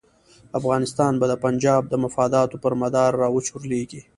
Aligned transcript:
افغانستان 0.59 1.13
به 1.19 1.25
د 1.29 1.33
پنجاب 1.43 1.83
د 1.89 1.93
مفاداتو 2.03 2.55
پر 2.63 2.73
مدار 2.81 3.11
را 3.21 3.27
وچورلېږي. 3.35 4.01